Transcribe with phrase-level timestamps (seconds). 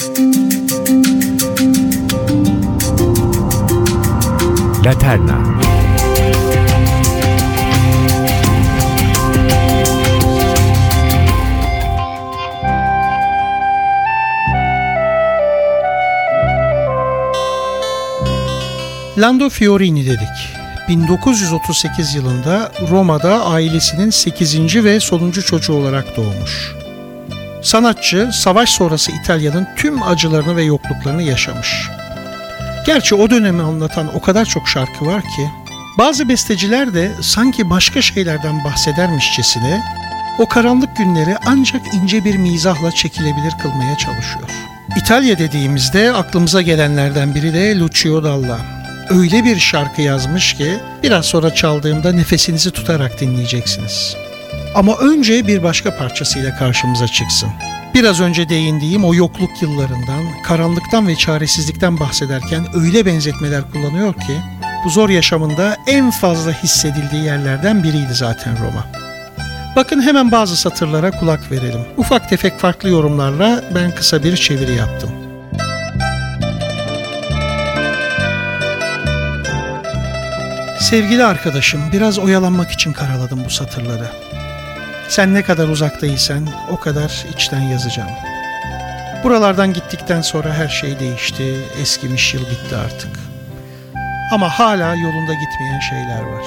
[0.00, 0.14] Laterna
[19.18, 20.20] Lando Fiorini dedik.
[20.88, 24.84] 1938 yılında Roma'da ailesinin 8.
[24.84, 26.79] ve sonuncu çocuğu olarak doğmuş.
[27.62, 31.88] Sanatçı savaş sonrası İtalya'nın tüm acılarını ve yokluklarını yaşamış.
[32.86, 35.50] Gerçi o dönemi anlatan o kadar çok şarkı var ki
[35.98, 39.82] bazı besteciler de sanki başka şeylerden bahsedermişçesine
[40.38, 44.48] o karanlık günleri ancak ince bir mizahla çekilebilir kılmaya çalışıyor.
[44.96, 48.58] İtalya dediğimizde aklımıza gelenlerden biri de Lucio Dalla
[49.10, 54.16] öyle bir şarkı yazmış ki biraz sonra çaldığımda nefesinizi tutarak dinleyeceksiniz.
[54.74, 57.50] Ama önce bir başka parçasıyla karşımıza çıksın.
[57.94, 64.36] Biraz önce değindiğim o yokluk yıllarından, karanlıktan ve çaresizlikten bahsederken öyle benzetmeler kullanıyor ki
[64.84, 68.86] bu zor yaşamında en fazla hissedildiği yerlerden biriydi zaten Roma.
[69.76, 71.80] Bakın hemen bazı satırlara kulak verelim.
[71.96, 75.10] Ufak tefek farklı yorumlarla ben kısa bir çeviri yaptım.
[80.80, 84.29] Sevgili arkadaşım, biraz oyalanmak için karaladım bu satırları.
[85.10, 88.10] Sen ne kadar uzaktaysan o kadar içten yazacağım.
[89.24, 93.10] Buralardan gittikten sonra her şey değişti, eskimiş yıl bitti artık.
[94.32, 96.44] Ama hala yolunda gitmeyen şeyler var.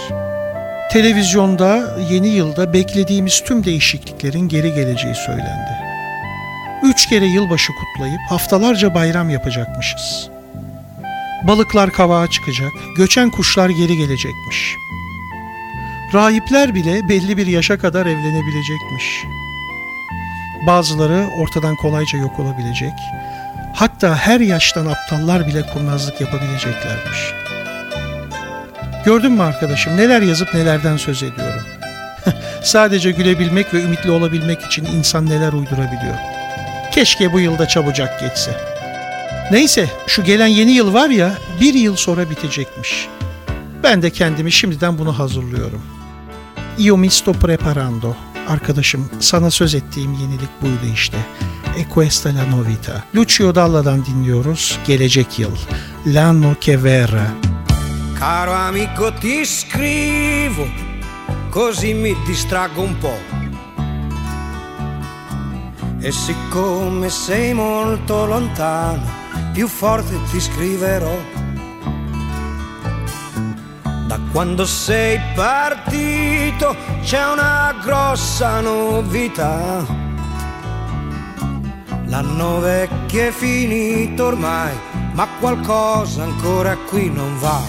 [0.92, 5.78] Televizyonda yeni yılda beklediğimiz tüm değişikliklerin geri geleceği söylendi.
[6.84, 10.30] Üç kere yılbaşı kutlayıp haftalarca bayram yapacakmışız.
[11.48, 14.76] Balıklar kavağa çıkacak, göçen kuşlar geri gelecekmiş.
[16.14, 19.24] Rahipler bile belli bir yaşa kadar evlenebilecekmiş.
[20.68, 22.94] Bazıları ortadan kolayca yok olabilecek.
[23.76, 27.34] Hatta her yaştan aptallar bile kurnazlık yapabileceklermiş.
[29.06, 31.64] Gördün mü arkadaşım neler yazıp nelerden söz ediyorum.
[32.64, 36.16] Sadece gülebilmek ve ümitli olabilmek için insan neler uydurabiliyor.
[36.92, 38.74] Keşke bu yılda çabucak geçse.''
[39.52, 43.08] Neyse şu gelen yeni yıl var ya bir yıl sonra bitecekmiş.
[43.84, 45.82] Ben de kendimi şimdiden bunu hazırlıyorum.
[46.78, 48.16] Io mi sto preparando.
[48.48, 51.18] Arkadaşım sana söz ettiğim yenilik buydu işte.
[51.78, 53.04] E questa la novità.
[53.16, 54.80] Lucio Dalla'dan dinliyoruz.
[54.88, 55.56] Gelecek yıl.
[56.06, 57.28] L'anno che verrà.
[58.20, 60.66] Caro amico ti scrivo
[61.50, 63.22] così mi distraggo un po'.
[66.02, 69.22] E siccome sei molto lontano
[69.54, 71.43] più forte ti scriverò.
[74.34, 79.86] Quando sei partito c'è una grossa novità.
[82.06, 84.74] L'anno vecchio è finito ormai,
[85.12, 87.62] ma qualcosa ancora qui non va.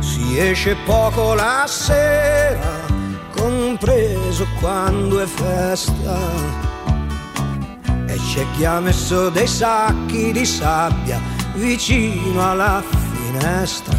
[0.00, 2.80] Si esce poco la sera
[3.36, 6.73] compreso quando è festa.
[8.14, 11.20] E c'è chi ha messo dei sacchi di sabbia
[11.54, 13.98] vicino alla finestra.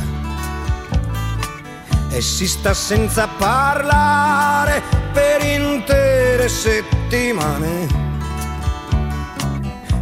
[2.12, 4.82] E si sta senza parlare
[5.12, 7.88] per intere settimane.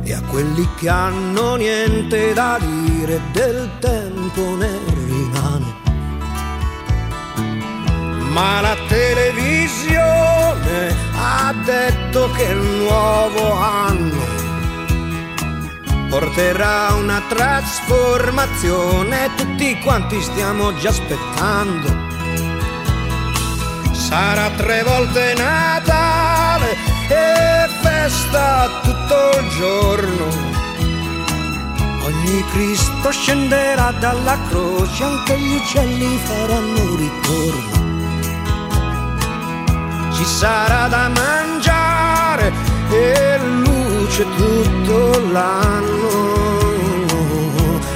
[0.04, 5.82] E a quelli che hanno niente da dire del tempo ne rimane
[8.34, 14.20] ma la televisione ha detto che il nuovo anno
[16.10, 22.12] porterà una trasformazione, tutti quanti stiamo già aspettando.
[23.94, 26.76] Sarà tre volte Natale
[27.08, 30.28] e festa tutto il giorno.
[32.04, 37.93] Ogni Cristo scenderà dalla croce, anche gli uccelli faranno ritorno
[40.24, 42.54] ci sarà da mangiare
[42.90, 46.12] e luce tutto l'anno.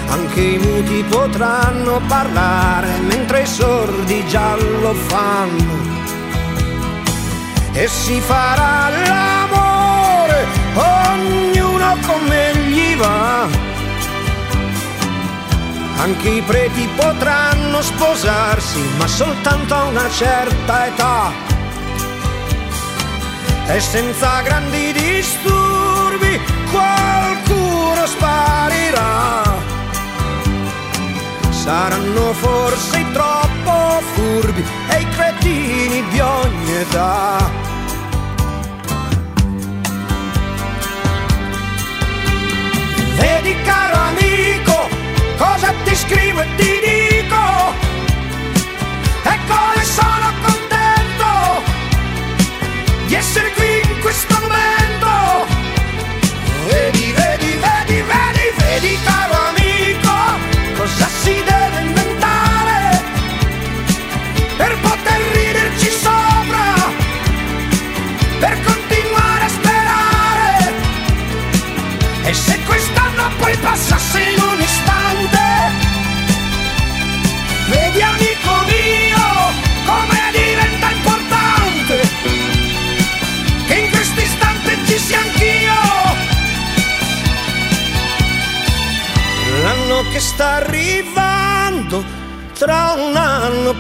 [0.10, 5.86] Anche i muti potranno parlare mentre i sordi già lo fanno.
[7.72, 13.48] E si farà l'amore, ognuno come gli va.
[16.00, 21.48] Anche i preti potranno sposarsi, ma soltanto a una certa età
[23.68, 26.40] e senza grandi disturbi
[26.72, 29.44] qualcuno sparirà.
[31.50, 37.57] Saranno forse troppo furbi e i cretini di ogni età.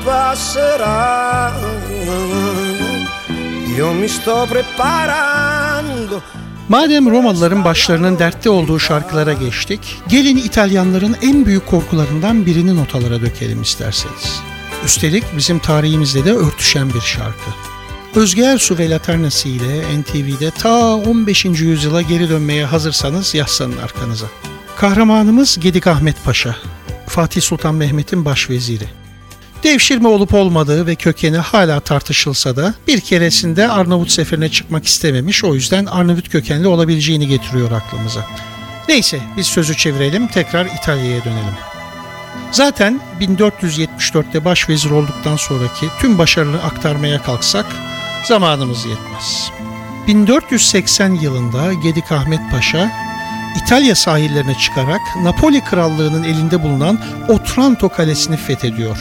[0.05, 1.51] Passerà.
[3.77, 6.21] Io mi sto preparando.
[6.69, 13.61] Madem Romalıların başlarının dertte olduğu şarkılara geçtik, gelin İtalyanların en büyük korkularından birini notalara dökelim
[13.61, 14.41] isterseniz.
[14.85, 17.51] Üstelik bizim tarihimizde de örtüşen bir şarkı.
[18.15, 21.45] Özge Ersu ve Laternası ile NTV'de ta 15.
[21.45, 24.25] yüzyıla geri dönmeye hazırsanız yaslanın arkanıza.
[24.77, 26.55] Kahramanımız Gedik Ahmet Paşa,
[27.07, 29.06] Fatih Sultan Mehmet'in başveziri.
[29.63, 35.56] Devşirme olup olmadığı ve kökeni hala tartışılsa da bir keresinde Arnavut seferine çıkmak istememiş o
[35.56, 38.25] yüzden Arnavut kökenli olabileceğini getiriyor aklımıza.
[38.89, 41.56] Neyse biz sözü çevirelim tekrar İtalya'ya dönelim.
[42.51, 47.65] Zaten 1474'te başvezir olduktan sonraki tüm başarıları aktarmaya kalksak
[48.27, 49.51] zamanımız yetmez.
[50.07, 52.92] 1480 yılında Gedik Ahmet Paşa
[53.63, 58.98] İtalya sahillerine çıkarak Napoli Krallığı'nın elinde bulunan Otranto Kalesi'ni fethediyor.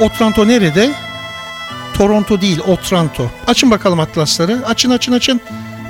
[0.00, 0.90] Otranto nerede?
[1.94, 3.30] Toronto değil, Otranto.
[3.46, 4.66] Açın bakalım atlasları.
[4.66, 5.40] Açın açın açın.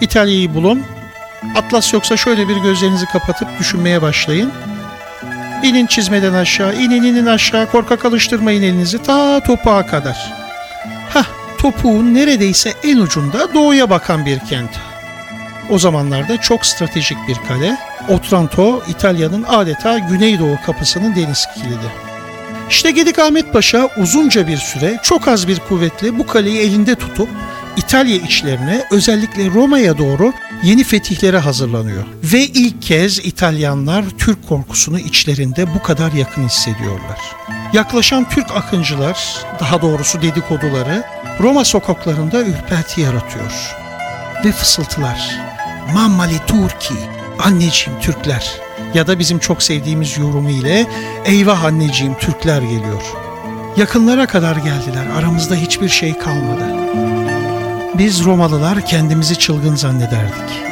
[0.01, 0.83] İtalya'yı bulun.
[1.57, 4.53] Atlas yoksa şöyle bir gözlerinizi kapatıp düşünmeye başlayın.
[5.62, 10.33] İnin çizmeden aşağı, inin inin aşağı, korkak alıştırmayın elinizi ta topuğa kadar.
[11.15, 11.25] Hah,
[11.59, 14.71] topuğun neredeyse en ucunda doğuya bakan bir kent.
[15.71, 17.77] O zamanlarda çok stratejik bir kale.
[18.09, 22.10] Otranto, İtalya'nın adeta güneydoğu kapısının deniz kilidi.
[22.71, 27.29] İşte Gedik Ahmet Paşa uzunca bir süre çok az bir kuvvetle bu kaleyi elinde tutup
[27.77, 30.33] İtalya içlerine özellikle Roma'ya doğru
[30.63, 32.05] yeni fetihlere hazırlanıyor.
[32.23, 37.19] Ve ilk kez İtalyanlar Türk korkusunu içlerinde bu kadar yakın hissediyorlar.
[37.73, 41.05] Yaklaşan Türk akıncılar, daha doğrusu dedikoduları
[41.41, 43.77] Roma sokaklarında ürperti yaratıyor.
[44.45, 45.37] Ve fısıltılar.
[45.95, 46.95] Mammali Turki,
[47.39, 50.87] anneciğim Türkler ya da bizim çok sevdiğimiz yorumu ile
[51.25, 53.03] eyvah anneciğim Türkler geliyor.
[53.77, 56.65] Yakınlara kadar geldiler aramızda hiçbir şey kalmadı.
[57.95, 60.71] Biz Romalılar kendimizi çılgın zannederdik.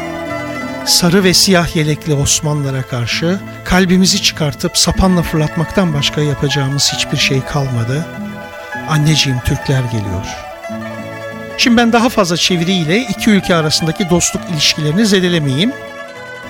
[0.87, 8.07] Sarı ve siyah yelekli Osmanlılara karşı kalbimizi çıkartıp sapanla fırlatmaktan başka yapacağımız hiçbir şey kalmadı.
[8.89, 10.27] Anneciğim Türkler geliyor.
[11.59, 15.73] Şimdi ben daha fazla çeviriyle iki ülke arasındaki dostluk ilişkilerini zedelemeyeyim.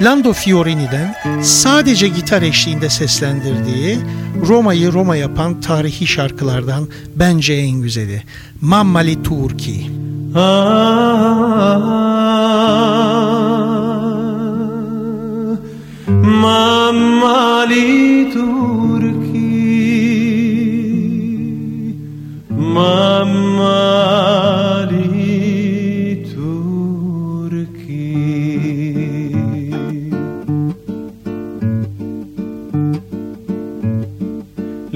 [0.01, 3.99] Lando Fiorini'den sadece gitar eşliğinde seslendirdiği
[4.47, 8.23] Roma'yı Roma yapan tarihi şarkılardan bence en güzeli.
[8.61, 9.91] Mammali Turki.
[16.43, 18.98] Mamma li turchi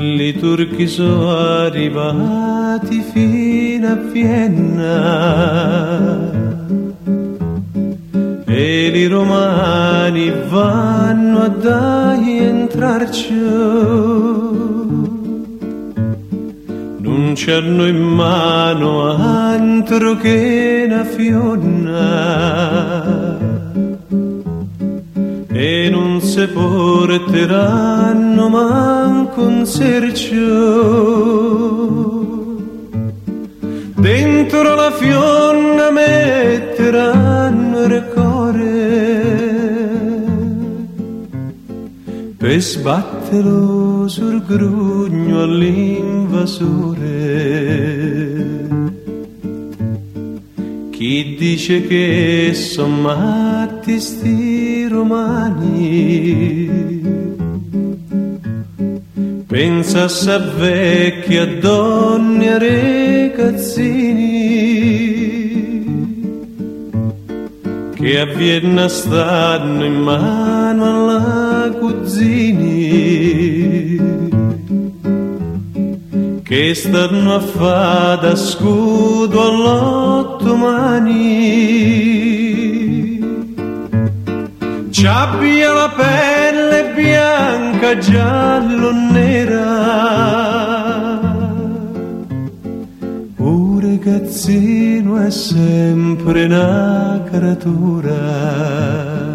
[0.05, 4.91] I turchi sono arrivati fino a Vienna.
[8.45, 13.33] E i romani vanno a dai entrarci.
[16.99, 22.43] Non c'hanno in mano altro che una fionna
[25.63, 30.41] e non se porteranno manco un sercio
[33.95, 38.71] Dentro la fionna metteranno il cuore
[42.37, 48.22] per sbatterlo sul grugno all'invasore.
[51.03, 56.71] Chi dice che sono matti sti romani
[59.49, 64.31] senza s'avvecchia donne e ragazzini
[67.97, 73.13] che a Vienna stanno in mano alla cuzzini
[76.53, 81.19] che stanno a fare da scudo all'ottomani
[84.91, 90.11] c'abbia la pelle bianca giallo nera.
[93.37, 99.32] Un ragazzino è sempre una creatura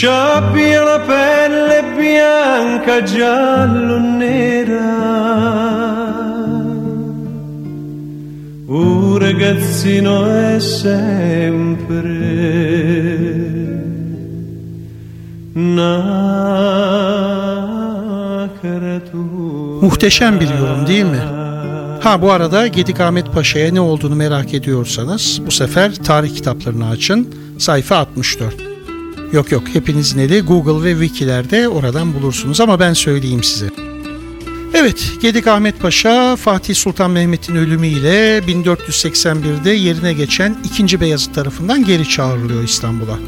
[0.00, 4.94] C'abbia la pelle bianca, giallo, nera.
[8.66, 12.16] Un ragazzino è sempre.
[19.80, 21.22] Muhteşem bir yorum değil mi?
[22.00, 27.34] Ha bu arada Gedik Ahmet Paşa'ya ne olduğunu merak ediyorsanız bu sefer tarih kitaplarını açın.
[27.58, 28.67] Sayfa 64.
[29.32, 33.70] Yok yok hepinizin eli Google ve Wiki'lerde oradan bulursunuz ama ben söyleyeyim size.
[34.74, 41.00] Evet, Gedik Ahmet Paşa Fatih Sultan Mehmet'in ölümüyle 1481'de yerine geçen 2.
[41.00, 43.18] Beyazıt tarafından geri çağrılıyor İstanbul'a.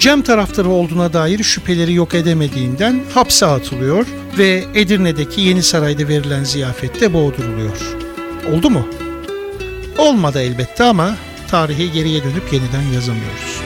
[0.00, 4.06] Cem taraftarı olduğuna dair şüpheleri yok edemediğinden hapse atılıyor
[4.38, 7.96] ve Edirne'deki Yeni Saray'da verilen ziyafette boğduruluyor.
[8.52, 8.88] Oldu mu?
[9.98, 11.16] Olmadı elbette ama
[11.48, 13.57] tarihi geriye dönüp yeniden yazamıyoruz.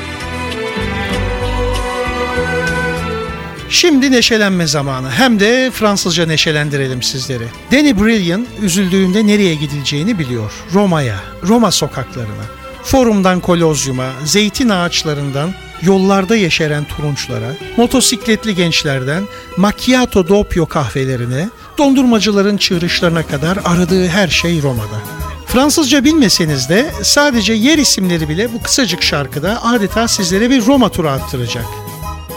[3.73, 5.11] Şimdi neşelenme zamanı.
[5.11, 7.45] Hem de Fransızca neşelendirelim sizleri.
[7.73, 10.53] Danny Brilliant üzüldüğünde nereye gidileceğini biliyor.
[10.73, 11.17] Roma'ya,
[11.49, 12.45] Roma sokaklarına.
[12.83, 19.25] Forumdan kolozyuma, zeytin ağaçlarından yollarda yeşeren turunçlara, motosikletli gençlerden
[19.57, 21.49] macchiato doppio kahvelerine,
[21.79, 25.01] dondurmacıların çığırışlarına kadar aradığı her şey Roma'da.
[25.47, 31.09] Fransızca bilmeseniz de sadece yer isimleri bile bu kısacık şarkıda adeta sizlere bir Roma turu
[31.09, 31.65] attıracak.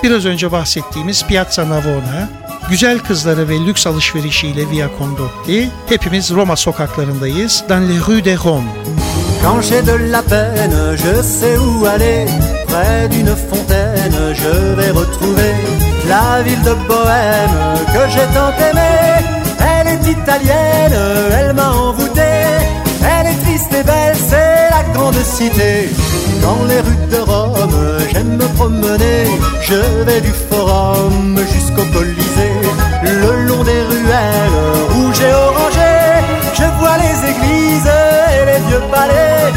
[0.04, 2.30] Biraz önce bahsettiğimiz Piazza Navona,
[2.70, 7.64] güzel kızları ve lüks alışverişiyle Via Condotti, hepimiz Roma sokaklarındayız.
[7.70, 8.70] Dans les rues de Rome.
[9.44, 12.28] Quand j'ai de la peine, je sais où aller.
[12.68, 15.54] Près d'une fontaine, je vais retrouver
[16.10, 17.58] la ville de Bohème
[17.94, 19.24] que j'ai tant aimée.
[19.60, 20.98] Elle est italienne,
[21.40, 22.32] elle m'a envoûté.
[23.14, 24.45] Elle est triste et belle, c'est
[26.42, 29.26] Dans les rues de Rome, j'aime me promener.
[29.62, 29.76] Je
[30.06, 32.62] vais du forum jusqu'au Colisée.
[33.04, 34.62] Le long des ruelles
[34.92, 36.22] rouges et orangées,
[36.54, 37.92] je vois les églises
[38.40, 39.52] et les vieux palais.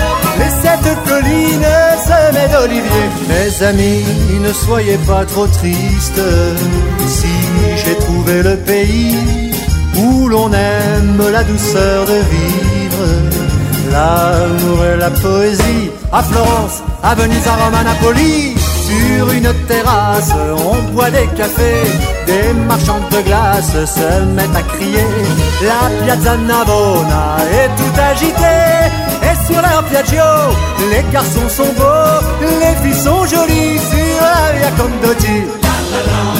[0.44, 1.70] Et cette colline
[2.08, 3.10] semée d'oliviers.
[3.28, 4.04] Mes amis,
[4.40, 6.22] ne soyez pas trop tristes.
[7.06, 7.34] Si
[7.76, 9.52] j'ai trouvé le pays
[9.96, 13.47] où l'on aime la douceur de vivre,
[13.92, 15.90] l'amour et la poésie.
[16.12, 18.54] À Florence, à Venise, à Rome, à Napoli,
[18.88, 21.84] sur une terrasse, on boit des cafés.
[22.26, 25.06] Des marchands de glace se mettent à crier.
[25.62, 28.78] La piazza Navona est tout agitée.
[29.28, 30.30] Et sur leur piaggio,
[30.90, 36.37] les garçons sont beaux, les filles sont jolies sur la via Condotti.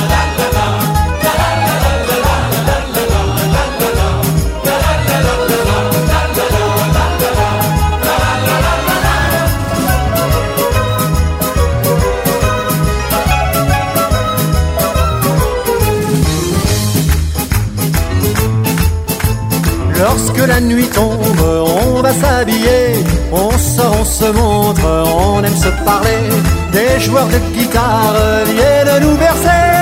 [19.99, 25.69] Lorsque la nuit tombe, on va s'habiller, on sort, on se montre, on aime se
[25.85, 26.23] parler.
[26.73, 28.15] Des joueurs de guitare
[28.47, 29.79] viennent nous bercer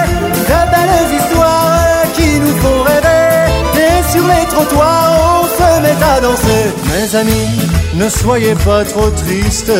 [0.50, 3.52] de belles histoires qui nous font rêver.
[3.74, 6.64] Et sur les trottoirs, on se met à danser.
[6.92, 9.72] Mes amis, ne soyez pas trop tristes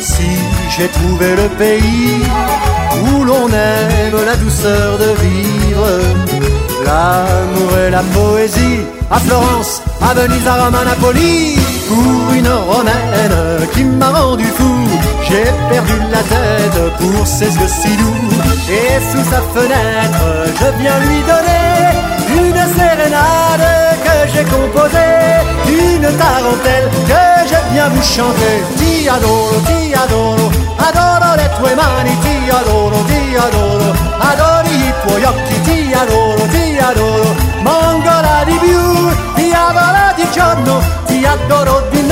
[0.00, 0.30] si
[0.74, 2.22] j'ai trouvé le pays
[3.04, 6.49] où l'on aime la douceur de vivre
[6.84, 8.80] l'amour et la poésie.
[9.10, 11.56] À Florence, à Venise, à Rome, à Napoli,
[11.88, 14.76] pour une romaine qui m'a rendu fou.
[15.28, 18.28] J'ai perdu la tête pour ses yeux si doux.
[18.70, 20.24] Et sous sa fenêtre,
[20.60, 21.60] je viens lui donner
[22.32, 23.66] une sérénade
[24.04, 28.56] que j'ai composée, une tarentelle que j'ai bien vous chanter.
[28.76, 35.24] Ti adoro, ti adoro, adoro le tue mani, ti adoro, ti adoro, adoro i tuoi
[35.24, 35.59] occhi,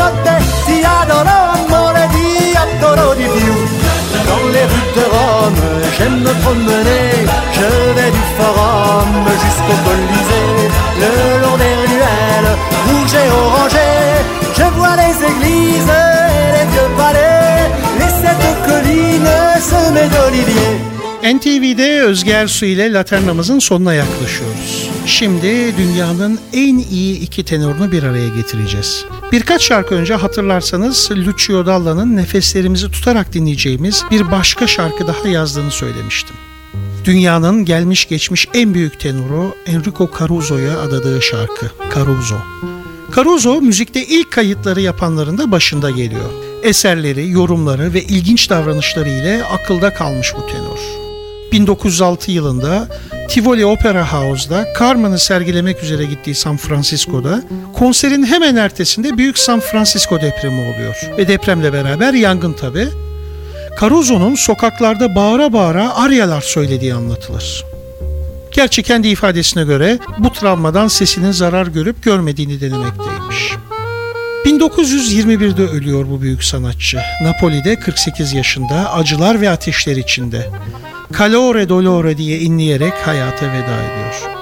[0.09, 3.27] notte ti adoro amore ti adoro di
[4.29, 5.63] dans les rues de Rome
[5.97, 9.11] j'aime me promener je vais du forum
[9.43, 10.69] jusqu'au Colisée.
[11.03, 11.13] Le
[11.43, 12.53] long des ruelles
[12.87, 14.17] rouges et orangées
[14.59, 17.61] je vois les églises et les vieux palais.
[18.01, 19.37] Les sept collines
[19.71, 20.88] semées d'oliviers
[21.23, 24.91] NTV'de Özge Ersu ile Laternamızın sonuna yaklaşıyoruz.
[25.07, 29.05] Şimdi dünyanın en iyi iki tenorunu bir araya getireceğiz.
[29.33, 36.37] Birkaç şarkı önce hatırlarsanız Lucio Dalla'nın nefeslerimizi tutarak dinleyeceğimiz bir başka şarkı daha yazdığını söylemiştim.
[37.05, 42.37] Dünyanın gelmiş geçmiş en büyük tenoru Enrico Caruso'ya adadığı şarkı Caruso.
[43.17, 46.31] Caruso müzikte ilk kayıtları yapanların da başında geliyor.
[46.63, 50.98] Eserleri, yorumları ve ilginç davranışları ile akılda kalmış bu tenor.
[51.53, 52.89] 1906 yılında
[53.29, 57.43] Tivoli Opera House'da Carmen'ı sergilemek üzere gittiği San Francisco'da
[57.75, 61.11] konserin hemen ertesinde büyük San Francisco depremi oluyor.
[61.19, 62.89] Ve depremle beraber yangın tabi.
[63.81, 67.65] Caruso'nun sokaklarda bağıra bağıra aryalar söylediği anlatılır.
[68.53, 73.55] Gerçi kendi ifadesine göre bu travmadan sesinin zarar görüp görmediğini denemekteymiş.
[74.45, 76.99] 1921'de ölüyor bu büyük sanatçı.
[77.23, 80.51] Napoli'de 48 yaşında acılar ve ateşler içinde.
[81.19, 84.39] Calore Dolore diye inleyerek hayata veda ediyor.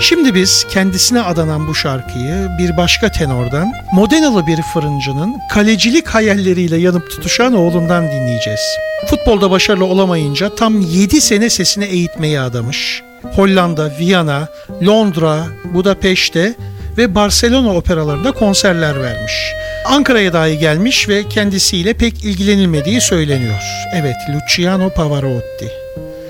[0.00, 7.10] Şimdi biz kendisine adanan bu şarkıyı bir başka tenordan, Modenalı bir fırıncının kalecilik hayalleriyle yanıp
[7.10, 8.60] tutuşan oğlundan dinleyeceğiz.
[9.06, 13.02] Futbolda başarılı olamayınca tam 7 sene sesini eğitmeye adamış.
[13.34, 14.48] Hollanda, Viyana,
[14.86, 16.54] Londra, Budapeşte
[16.98, 19.32] ve Barcelona operalarında konserler vermiş.
[19.86, 23.62] Ankara'ya dahi gelmiş ve kendisiyle pek ilgilenilmediği söyleniyor.
[23.94, 25.72] Evet, Luciano Pavarotti.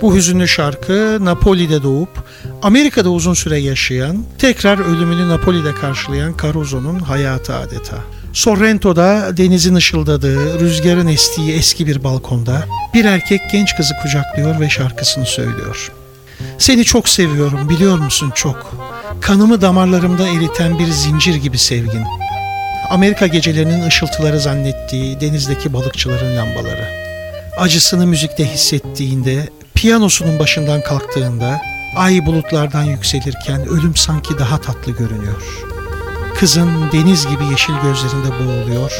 [0.02, 2.24] Bu hüzünlü şarkı Napoli'de doğup
[2.62, 7.96] Amerika'da uzun süre yaşayan, tekrar ölümünü Napoli'de karşılayan Caruso'nun hayatı adeta.
[8.32, 15.26] Sorrento'da denizin ışıldadığı, rüzgarın estiği eski bir balkonda bir erkek genç kızı kucaklıyor ve şarkısını
[15.26, 15.92] söylüyor.
[16.58, 18.85] Seni çok seviyorum biliyor musun çok.
[19.20, 22.04] Kanımı damarlarımda eriten bir zincir gibi sevgin.
[22.90, 26.88] Amerika gecelerinin ışıltıları zannettiği denizdeki balıkçıların lambaları.
[27.58, 31.60] Acısını müzikte hissettiğinde, piyanosunun başından kalktığında,
[31.96, 35.42] ay bulutlardan yükselirken ölüm sanki daha tatlı görünüyor.
[36.38, 38.92] Kızın deniz gibi yeşil gözlerinde boğuluyor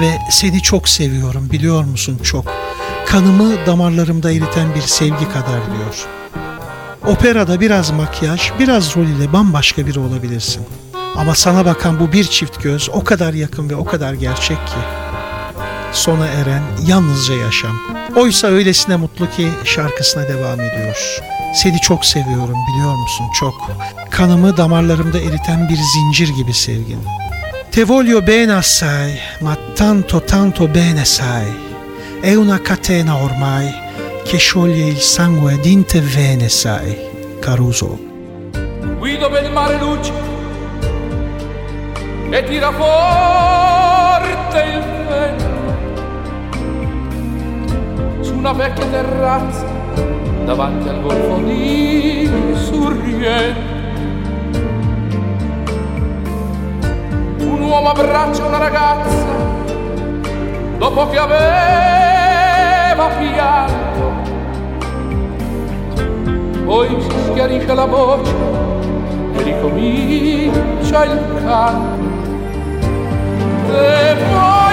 [0.00, 2.44] ve seni çok seviyorum biliyor musun çok.
[3.06, 6.15] Kanımı damarlarımda eriten bir sevgi kadar diyor.
[7.06, 10.62] Operada biraz makyaj, biraz rol ile bambaşka biri olabilirsin.
[11.16, 14.76] Ama sana bakan bu bir çift göz o kadar yakın ve o kadar gerçek ki.
[15.92, 17.80] Sona eren yalnızca yaşam.
[18.16, 21.20] Oysa öylesine mutlu ki şarkısına devam ediyor.
[21.54, 23.54] Seni çok seviyorum biliyor musun çok.
[24.10, 27.00] Kanımı damarlarımda eriten bir zincir gibi sevgin.
[27.72, 31.52] Te voglio bene assai, ma tanto tanto bene sai.
[32.22, 33.85] È una catena ormai
[34.26, 36.98] che scioglie il sangue d'inte vene sai.
[37.38, 37.96] Caruso.
[38.98, 40.12] Guido per mare luce
[42.30, 45.44] e tira forte il vento
[48.20, 49.64] su una vecchia terrazza
[50.44, 53.74] davanti al golfo di Sorrento.
[57.44, 59.24] Un uomo abbraccia una ragazza
[60.78, 63.85] dopo che aveva pianto.
[66.66, 68.32] Poi si schiarisce la voce
[69.36, 72.04] e ricomincia il canto.
[73.72, 74.65] E voglio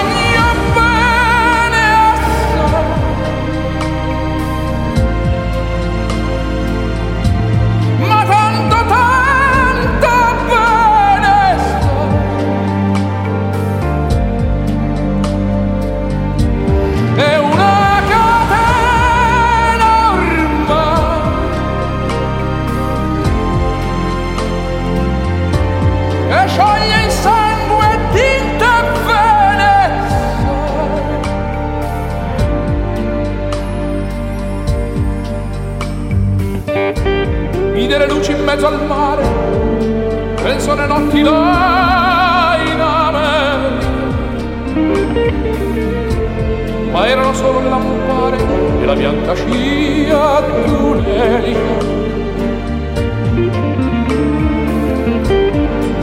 [50.40, 51.92] d'un'elica.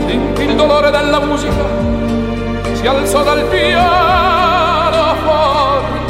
[0.06, 1.64] Sentì il dolore della musica,
[2.72, 6.02] si alzò dal piano forte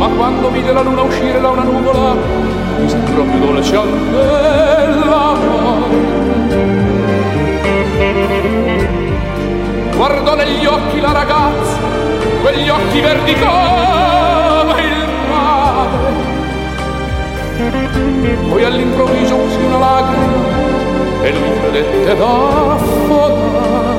[0.00, 2.14] ma quando vide la luna uscire da una nuvola
[2.78, 3.78] mi sembrò più dolce
[9.94, 11.76] guardò negli occhi la ragazza
[12.40, 13.34] quegli occhi verdi
[18.48, 23.89] Poi all'improvviso una lacrima e l'ombretta da affogare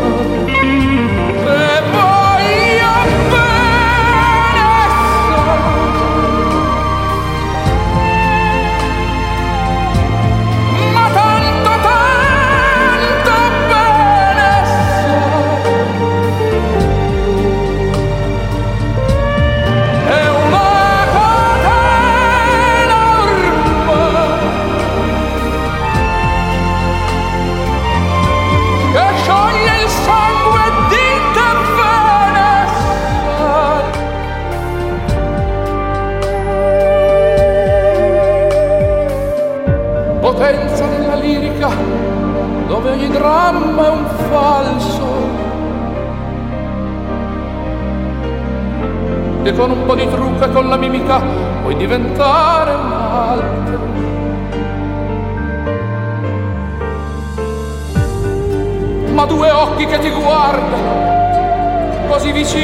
[59.21, 62.57] ma due occhi che ti guardano così vicini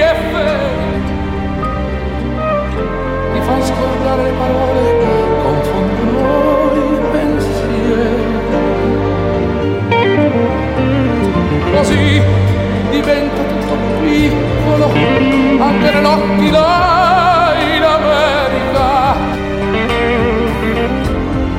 [0.00, 1.02] e feri
[3.34, 4.80] ti fanno scordare le parole
[5.42, 8.36] confondono i pensieri
[11.76, 12.22] così
[12.90, 14.90] diventa tutto piccolo
[15.60, 17.27] anche nell'occhi là in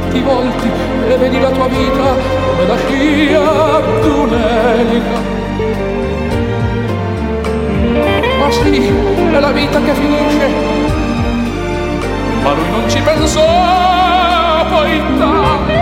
[0.10, 0.70] ti volti
[1.08, 2.16] e vedi la tua vita
[2.48, 5.38] come la scia d'un'elica.
[8.40, 8.94] Ma sì,
[9.32, 10.88] è la vita che finisce
[12.50, 13.46] ma lui non ci pensò
[14.70, 15.74] poi tanto.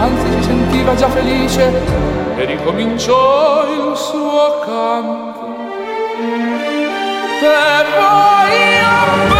[0.00, 1.72] Anzi si sentiva già felice
[2.36, 5.32] e ricominciò il suo canto.
[7.40, 9.33] Te voglio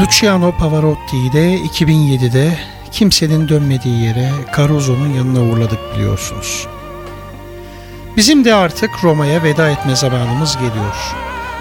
[0.00, 2.58] Luciano Pavarotti de 2007'de
[2.92, 6.66] kimsenin dönmediği yere Caruso'nun yanına uğurladık biliyorsunuz.
[8.16, 11.14] Bizim de artık Roma'ya veda etme zamanımız geliyor.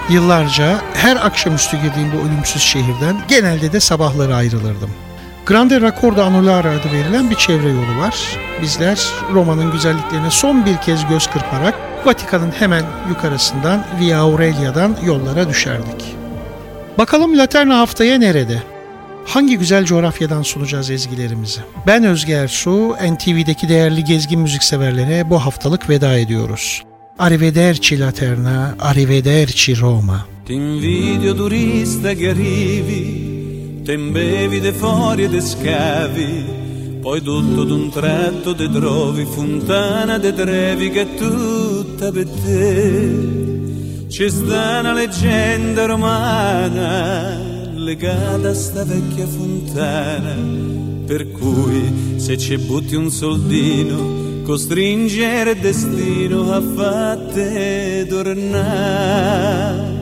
[0.09, 4.89] Yıllarca her akşamüstü girdiğim bu ölümsüz şehirden genelde de sabahları ayrılırdım.
[5.45, 8.37] Grande Raccordo Anulare adı verilen bir çevre yolu var.
[8.61, 16.16] Bizler Roma'nın güzelliklerine son bir kez göz kırparak Vatikan'ın hemen yukarısından Via Aurelia'dan yollara düşerdik.
[16.97, 18.63] Bakalım Laterna haftaya nerede?
[19.25, 21.59] Hangi güzel coğrafyadan sunacağız ezgilerimizi?
[21.87, 26.83] Ben Özge Ersu, NTV'deki değerli gezgin müzikseverlere bu haftalık veda ediyoruz.
[27.19, 30.25] Arrivederci Laterna, arrivederci Roma.
[30.47, 36.45] T'invidio turista che arrivi, te imbevi de fori e de scavi,
[37.03, 43.56] poi tutto d'un tratto te trovi fontana de Trevi che è tutta per te.
[44.09, 47.37] Ci sta una leggenda romana
[47.73, 50.33] legata a sta vecchia fontana,
[51.05, 59.95] per cui se ci butti un soldino costringere il destino a fatte tornare.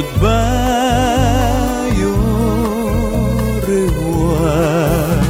[0.00, 5.20] Goodbye, au revoir.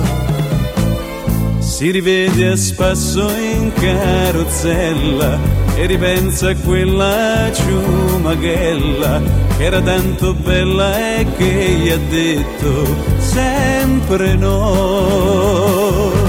[1.60, 5.40] Si ti vedi a spasso in carrozzella
[5.74, 9.20] e ripensa a quella ciumaghella
[9.56, 16.19] che era tanto bella e che gli ha detto sempre no.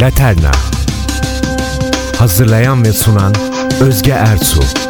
[0.00, 0.50] Laterna.
[2.18, 3.34] Hazırlayan ve sunan
[3.80, 4.89] Özge Ertuğ